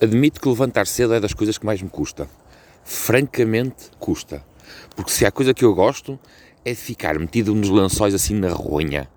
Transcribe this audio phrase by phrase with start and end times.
[0.00, 2.28] Admito que levantar cedo é das coisas que mais me custa.
[2.84, 4.44] Francamente, custa.
[4.94, 6.16] Porque se há coisa que eu gosto
[6.64, 9.08] é de ficar metido nos lençóis assim na ronha.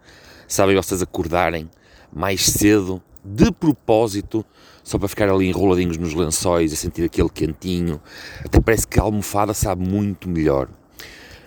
[0.47, 1.69] Sabem vocês acordarem
[2.11, 4.43] mais cedo, de propósito,
[4.83, 8.01] só para ficar ali enroladinhos nos lençóis, a sentir aquele quentinho.
[8.43, 10.67] Até parece que a almofada sabe muito melhor.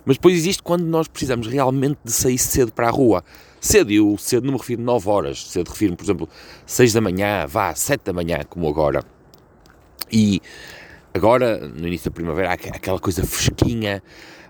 [0.05, 3.25] Mas depois existe quando nós precisamos realmente de sair cedo para a rua.
[3.61, 6.29] Cedo, e o cedo não me refiro 9 horas, cedo refiro-me, por exemplo,
[6.67, 9.03] 6 da manhã, vá, 7 da manhã, como agora.
[10.17, 10.41] E
[11.13, 14.01] agora, no início da primavera, há aquela coisa fresquinha,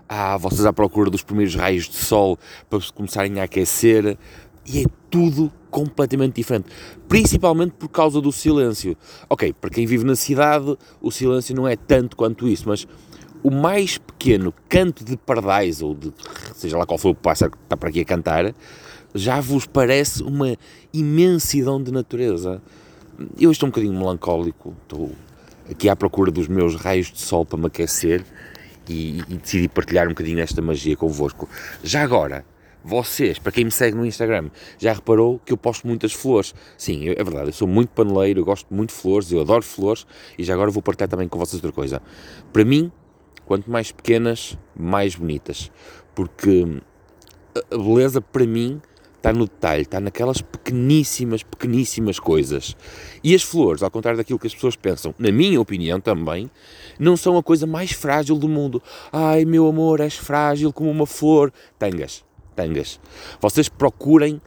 [0.07, 2.37] há vocês à procura dos primeiros raios de sol
[2.69, 4.15] para se começarem a aquecer,
[4.63, 6.67] e é tudo completamente diferente,
[7.07, 8.95] principalmente por causa do silêncio.
[9.27, 12.87] Ok, para quem vive na cidade, o silêncio não é tanto quanto isso, mas
[13.41, 16.13] o mais pequeno canto de pardais, ou de
[16.53, 18.53] seja lá qual for o pássaro que está para aqui a cantar,
[19.15, 20.55] já vos parece uma
[20.93, 22.61] imensidão de natureza.
[23.39, 25.11] Eu estou um bocadinho melancólico, estou
[25.69, 28.23] aqui à procura dos meus raios de sol para me aquecer
[28.87, 31.49] e, e decidi partilhar um bocadinho esta magia convosco.
[31.83, 32.45] Já agora,
[32.83, 36.53] vocês, para quem me segue no Instagram, já reparou que eu posto muitas flores.
[36.77, 40.05] Sim, é verdade, eu sou muito paneleiro, eu gosto muito de flores, eu adoro flores
[40.37, 42.01] e já agora vou partilhar também com vocês outra coisa.
[42.53, 42.91] Para mim,
[43.45, 45.71] quanto mais pequenas, mais bonitas.
[46.13, 46.81] Porque
[47.71, 48.81] a beleza, para mim,
[49.25, 52.77] está no detalhe, está naquelas pequeníssimas, pequeníssimas coisas.
[53.23, 56.49] E as flores, ao contrário daquilo que as pessoas pensam, na minha opinião também,
[56.99, 58.81] não são a coisa mais frágil do mundo.
[59.11, 61.51] Ai, meu amor, és frágil como uma flor.
[61.79, 62.23] Tangas,
[62.55, 62.99] tangas.
[63.41, 64.39] Vocês procurem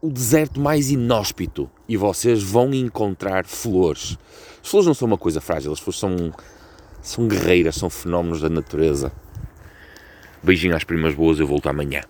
[0.00, 4.16] o deserto mais inóspito e vocês vão encontrar flores.
[4.62, 6.32] As flores não são uma coisa frágil, as flores são,
[7.02, 9.12] são guerreiras, são fenómenos da natureza.
[10.42, 12.00] Beijinho às primas boas, eu volto amanhã.